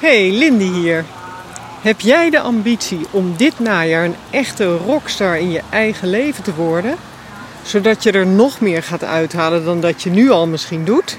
[0.00, 1.04] Hey, Lindy hier.
[1.82, 6.54] Heb jij de ambitie om dit najaar een echte rockstar in je eigen leven te
[6.54, 6.94] worden?
[7.62, 11.18] Zodat je er nog meer gaat uithalen dan dat je nu al misschien doet?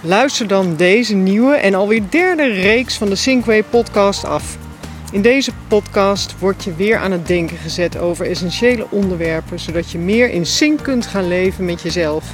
[0.00, 4.56] Luister dan deze nieuwe en alweer derde reeks van de Sinkway podcast af.
[5.12, 9.98] In deze podcast word je weer aan het denken gezet over essentiële onderwerpen, zodat je
[9.98, 12.24] meer in sync kunt gaan leven met jezelf.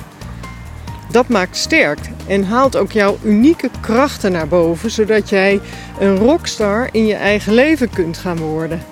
[1.13, 5.61] Dat maakt sterk en haalt ook jouw unieke krachten naar boven, zodat jij
[6.01, 8.83] een rockstar in je eigen leven kunt gaan worden.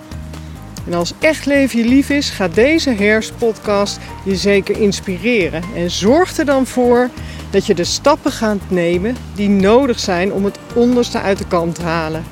[0.86, 5.62] En als echt leven je lief is, gaat deze herfstpodcast je zeker inspireren.
[5.76, 7.08] En zorg er dan voor
[7.50, 11.74] dat je de stappen gaat nemen die nodig zijn om het onderste uit de kant
[11.74, 12.24] te halen.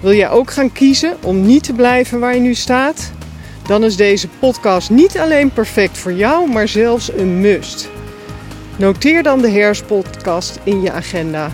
[0.00, 3.12] Wil jij ook gaan kiezen om niet te blijven waar je nu staat?
[3.66, 7.88] Dan is deze podcast niet alleen perfect voor jou, maar zelfs een must.
[8.80, 11.52] Noteer dan de herfstpodcast in je agenda.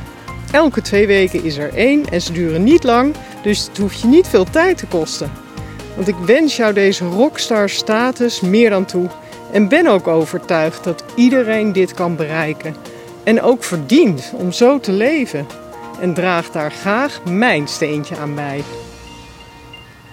[0.53, 4.07] Elke twee weken is er één en ze duren niet lang, dus het hoeft je
[4.07, 5.33] niet veel tijd te kosten.
[5.95, 9.09] Want ik wens jou deze rockstar status meer dan toe
[9.53, 12.77] en ben ook overtuigd dat iedereen dit kan bereiken
[13.25, 15.47] en ook verdient om zo te leven.
[16.01, 18.63] En draag daar graag mijn steentje aan bij.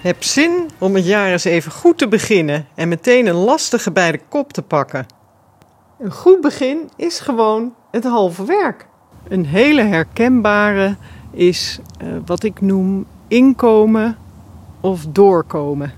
[0.02, 4.11] Heb zin om het jaar eens even goed te beginnen en meteen een lastige bij
[4.11, 5.12] de kop te pakken.
[6.04, 8.88] Een goed begin is gewoon het halve werk.
[9.28, 10.96] Een hele herkenbare
[11.32, 14.18] is uh, wat ik noem inkomen
[14.81, 15.94] of doorkomen.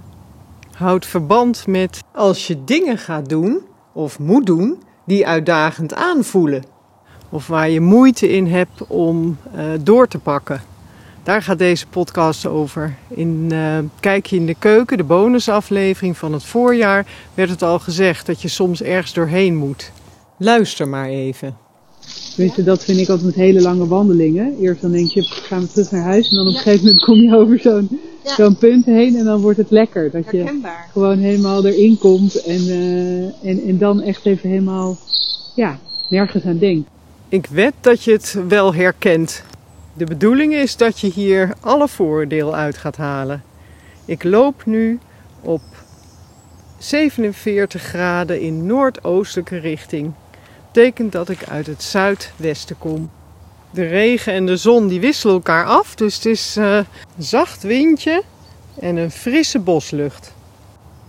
[0.71, 3.61] Houdt verband met als je dingen gaat doen
[3.93, 6.63] of moet doen die uitdagend aanvoelen.
[7.29, 10.61] Of waar je moeite in hebt om uh, door te pakken.
[11.25, 12.95] Daar gaat deze podcast over.
[13.07, 17.79] In uh, Kijk je in de keuken, de bonusaflevering van het voorjaar, werd het al
[17.79, 19.91] gezegd dat je soms ergens doorheen moet.
[20.37, 21.57] Luister maar even.
[22.37, 24.57] Weet je, dat vind ik altijd met hele lange wandelingen.
[24.59, 26.29] Eerst dan denk je, gaan we terug naar huis.
[26.29, 28.35] En dan op een gegeven moment kom je over zo'n ja.
[28.35, 29.15] zo'n punt heen.
[29.15, 30.11] En dan wordt het lekker.
[30.11, 30.59] Dat je
[30.91, 32.43] gewoon helemaal erin komt.
[32.43, 34.97] En, uh, en, en dan echt even helemaal,
[35.55, 36.89] ja, nergens aan denkt.
[37.29, 39.43] Ik wed dat je het wel herkent.
[39.97, 43.43] De bedoeling is dat je hier alle voordeel uit gaat halen.
[44.05, 44.99] Ik loop nu
[45.41, 45.61] op
[46.77, 50.13] 47 graden in noordoostelijke richting.
[50.71, 53.09] Betekent dat ik uit het zuidwesten kom.
[53.71, 56.85] De regen en de zon die wisselen elkaar af, dus het is een
[57.17, 58.23] zacht windje
[58.79, 60.33] en een frisse boslucht.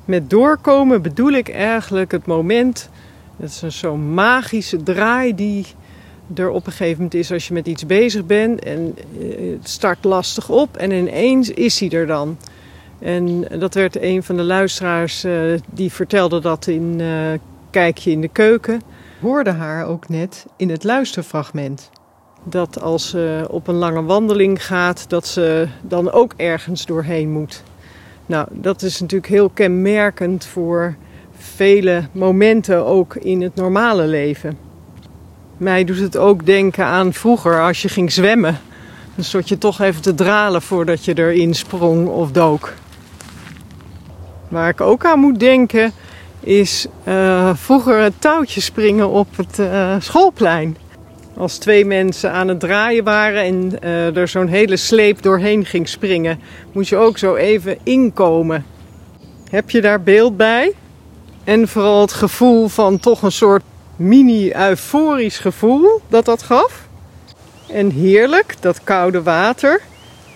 [0.05, 2.89] Met doorkomen bedoel ik eigenlijk het moment,
[3.37, 5.67] dat is zo'n magische draai die
[6.35, 8.95] er op een gegeven moment is als je met iets bezig bent en
[9.59, 12.37] het start lastig op en ineens is hij er dan.
[12.99, 17.33] En dat werd een van de luisteraars uh, die vertelde dat in uh,
[17.71, 18.81] Kijkje in de keuken.
[19.21, 21.91] Hoorde haar ook net in het luisterfragment.
[22.45, 27.63] Dat als ze op een lange wandeling gaat, dat ze dan ook ergens doorheen moet.
[28.27, 30.97] Nou, dat is natuurlijk heel kenmerkend voor
[31.39, 34.66] vele momenten ook in het normale leven.
[35.57, 38.61] Mij doet het ook denken aan vroeger als je ging zwemmen.
[39.15, 42.73] Dan stond je toch even te dralen voordat je erin sprong of dook.
[44.49, 45.93] Waar ik ook aan moet denken
[46.41, 50.77] is uh, vroeger het touwtje springen op het uh, schoolplein.
[51.37, 55.89] Als twee mensen aan het draaien waren en uh, er zo'n hele sleep doorheen ging
[55.89, 56.41] springen,
[56.73, 58.65] moet je ook zo even inkomen.
[59.51, 60.73] Heb je daar beeld bij?
[61.45, 63.63] En vooral het gevoel van toch een soort
[63.97, 66.87] mini-euforisch gevoel dat dat gaf.
[67.67, 69.81] En heerlijk, dat koude water.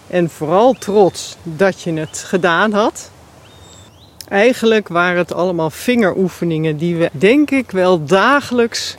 [0.07, 3.11] En vooral trots dat je het gedaan had.
[4.29, 8.97] Eigenlijk waren het allemaal vingeroefeningen die we denk ik wel dagelijks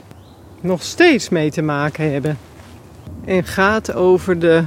[0.60, 2.38] nog steeds mee te maken hebben.
[3.24, 4.64] En gaat over de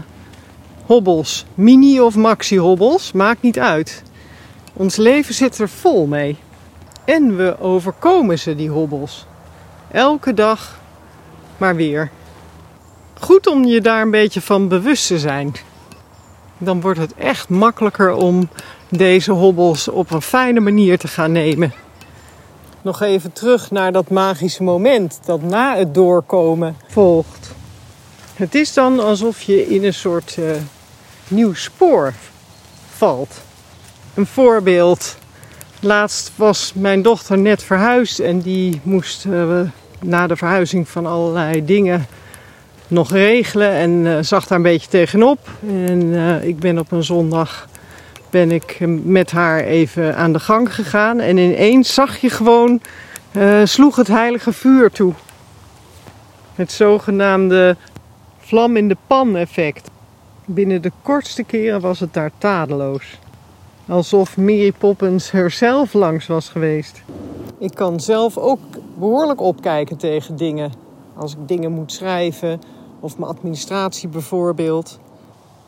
[0.86, 4.04] hobbels, mini of maxi hobbels, maakt niet uit.
[4.74, 6.38] Ons leven zit er vol mee.
[7.06, 9.26] En we overkomen ze, die hobbels.
[9.92, 10.80] Elke dag
[11.58, 12.10] maar weer.
[13.20, 15.54] Goed om je daar een beetje van bewust te zijn.
[16.58, 18.50] Dan wordt het echt makkelijker om
[18.90, 21.74] deze hobbels op een fijne manier te gaan nemen.
[22.82, 27.54] Nog even terug naar dat magische moment dat na het doorkomen volgt.
[28.34, 30.52] Het is dan alsof je in een soort uh,
[31.28, 32.14] nieuw spoor
[32.96, 33.34] valt.
[34.14, 35.18] Een voorbeeld.
[35.86, 39.60] Laatst was mijn dochter net verhuisd en die moest uh,
[40.02, 42.06] na de verhuizing van allerlei dingen
[42.88, 45.50] nog regelen en uh, zag daar een beetje tegenop.
[45.68, 47.68] En ik ben op een zondag
[48.30, 51.20] ben ik met haar even aan de gang gegaan.
[51.20, 52.82] En ineens zag je gewoon,
[53.64, 55.14] sloeg het heilige vuur toe.
[56.56, 57.78] Het zogenaamde
[58.40, 59.90] vlam in de pan effect.
[60.46, 63.20] Binnen de kortste keren was het daar tadeloos.
[63.88, 67.02] Alsof Mary Poppins er zelf langs was geweest.
[67.60, 68.60] Ik kan zelf ook
[68.98, 70.72] behoorlijk opkijken tegen dingen.
[71.16, 72.62] Als ik dingen moet schrijven
[73.00, 75.00] of mijn administratie bijvoorbeeld.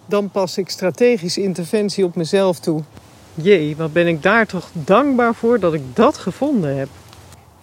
[0.05, 2.81] Dan pas ik strategische interventie op mezelf toe.
[3.33, 6.89] Jee, wat ben ik daar toch dankbaar voor dat ik dat gevonden heb.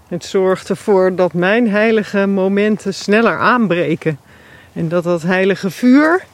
[0.09, 4.19] Het zorgt ervoor dat mijn heilige momenten sneller aanbreken.
[4.73, 6.25] En dat dat heilige vuur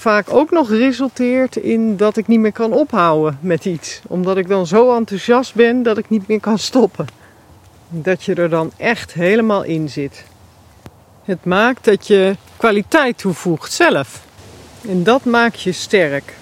[0.00, 4.00] vaak ook nog resulteert in dat ik niet meer kan ophouden met iets.
[4.06, 7.06] Omdat ik dan zo enthousiast ben dat ik niet meer kan stoppen.
[7.88, 10.24] Dat je er dan echt helemaal in zit.
[11.24, 14.24] Het maakt dat je kwaliteit toevoegt zelf.
[14.88, 16.34] En dat maakt je sterk.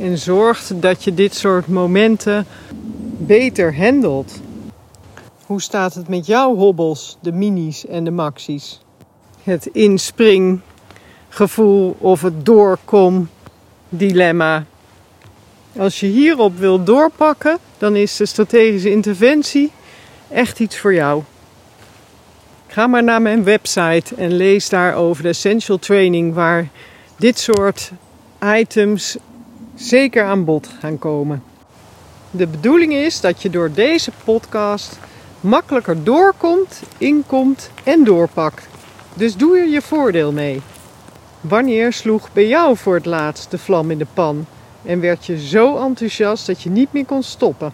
[0.00, 2.46] En zorgt dat je dit soort momenten
[3.18, 4.40] beter handelt.
[5.46, 8.80] Hoe staat het met jouw hobbels, de minis en de maxies?
[9.42, 9.66] Het
[11.32, 13.28] inspringgevoel of het doorkom
[13.88, 14.64] dilemma.
[15.78, 19.70] Als je hierop wil doorpakken, dan is de strategische interventie
[20.28, 21.22] echt iets voor jou.
[22.66, 26.68] Ga maar naar mijn website en lees daar over de Essential Training, waar
[27.16, 27.90] dit soort
[28.56, 29.16] items
[29.74, 31.42] zeker aan bod gaan komen.
[32.30, 34.98] De bedoeling is dat je door deze podcast
[35.40, 38.68] makkelijker doorkomt, inkomt en doorpakt.
[39.14, 40.60] Dus doe er je voordeel mee.
[41.42, 44.46] Wanneer sloeg bij jou voor het laatst de vlam in de pan
[44.82, 47.72] en werd je zo enthousiast dat je niet meer kon stoppen?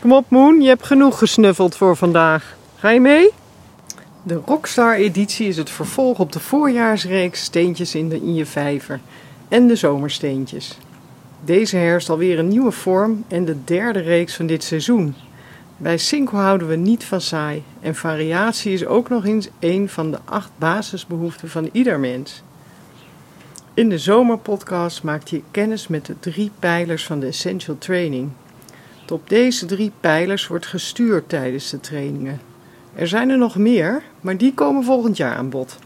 [0.00, 2.56] Kom op Moon, je hebt genoeg gesnuffeld voor vandaag.
[2.76, 3.30] Ga je mee?
[4.22, 9.00] De Rockstar editie is het vervolg op de voorjaarsreeks Steentjes in, de, in je vijver
[9.48, 10.78] en de zomersteentjes.
[11.44, 15.14] Deze herfst alweer een nieuwe vorm en de derde reeks van dit seizoen.
[15.76, 20.10] Bij Synco houden we niet van saai en variatie is ook nog eens een van
[20.10, 22.42] de acht basisbehoeften van ieder mens.
[23.74, 28.30] In de zomerpodcast maakt je kennis met de drie pijlers van de Essential Training.
[29.10, 32.40] Op deze drie pijlers wordt gestuurd tijdens de trainingen.
[32.94, 35.78] Er zijn er nog meer, maar die komen volgend jaar aan bod.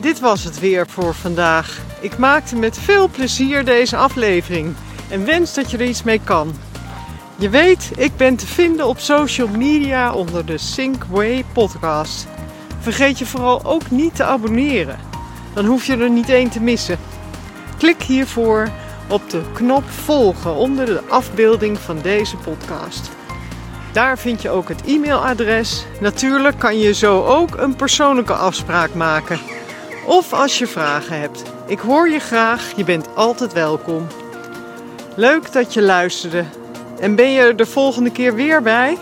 [0.06, 1.82] Dit was het weer voor vandaag.
[2.00, 4.76] Ik maakte met veel plezier deze aflevering
[5.10, 6.54] en wens dat je er iets mee kan.
[7.36, 11.04] Je weet, ik ben te vinden op social media onder de Sync
[11.54, 12.28] podcast.
[12.80, 15.00] Vergeet je vooral ook niet te abonneren.
[15.54, 17.00] Dan hoef je er niet één te missen.
[17.78, 18.70] Klik hiervoor
[19.08, 23.10] op de knop volgen onder de afbeelding van deze podcast.
[23.92, 25.86] Daar vind je ook het e-mailadres.
[26.00, 29.55] Natuurlijk kan je zo ook een persoonlijke afspraak maken.
[30.06, 31.44] Of als je vragen hebt.
[31.68, 34.08] Ik hoor je graag, je bent altijd welkom.
[35.16, 36.44] Leuk dat je luisterde.
[37.00, 38.98] En ben je er de volgende keer weer bij?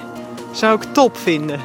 [0.51, 1.59] Zou ik top vinden.